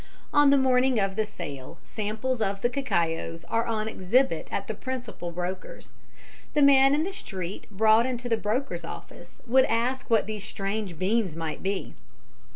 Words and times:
On 0.33 0.49
the 0.49 0.57
morning 0.57 0.99
of 0.99 1.15
the 1.15 1.25
sale 1.27 1.77
samples 1.83 2.41
of 2.41 2.61
the 2.61 2.71
cacaos 2.71 3.45
are 3.49 3.67
on 3.67 3.87
exhibit 3.87 4.47
at 4.49 4.65
the 4.65 4.73
principal 4.73 5.31
brokers. 5.31 5.91
The 6.55 6.63
man 6.63 6.95
in 6.95 7.03
the 7.03 7.13
street 7.13 7.67
brought 7.69 8.07
into 8.07 8.27
the 8.27 8.35
broker's 8.35 8.83
office 8.83 9.41
would 9.45 9.65
ask 9.65 10.09
what 10.09 10.25
these 10.25 10.43
strange 10.43 10.97
beans 10.97 11.35
might 11.35 11.61
be. 11.61 11.93